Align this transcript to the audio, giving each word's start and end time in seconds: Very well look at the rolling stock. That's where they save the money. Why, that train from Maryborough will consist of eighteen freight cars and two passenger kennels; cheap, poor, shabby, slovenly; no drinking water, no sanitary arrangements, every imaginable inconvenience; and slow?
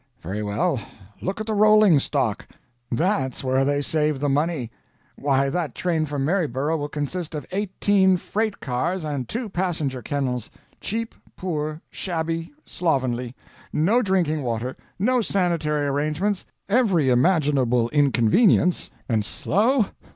Very 0.19 0.41
well 0.41 0.79
look 1.21 1.39
at 1.39 1.45
the 1.45 1.53
rolling 1.53 1.99
stock. 1.99 2.47
That's 2.91 3.43
where 3.43 3.63
they 3.63 3.81
save 3.83 4.19
the 4.19 4.29
money. 4.29 4.71
Why, 5.15 5.47
that 5.51 5.75
train 5.75 6.07
from 6.07 6.25
Maryborough 6.25 6.77
will 6.77 6.89
consist 6.89 7.35
of 7.35 7.45
eighteen 7.51 8.17
freight 8.17 8.59
cars 8.59 9.03
and 9.05 9.29
two 9.29 9.47
passenger 9.47 10.01
kennels; 10.01 10.49
cheap, 10.79 11.13
poor, 11.35 11.83
shabby, 11.91 12.51
slovenly; 12.65 13.35
no 13.71 14.01
drinking 14.01 14.41
water, 14.41 14.75
no 14.97 15.21
sanitary 15.21 15.85
arrangements, 15.85 16.45
every 16.67 17.09
imaginable 17.09 17.87
inconvenience; 17.89 18.89
and 19.07 19.23
slow? 19.23 19.85